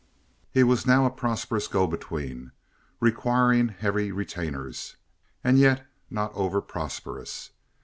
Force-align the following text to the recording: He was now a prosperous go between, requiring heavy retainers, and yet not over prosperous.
He 0.51 0.63
was 0.63 0.87
now 0.87 1.05
a 1.05 1.11
prosperous 1.11 1.67
go 1.67 1.85
between, 1.85 2.53
requiring 2.99 3.67
heavy 3.67 4.11
retainers, 4.11 4.95
and 5.43 5.59
yet 5.59 5.85
not 6.09 6.33
over 6.33 6.59
prosperous. 6.59 7.51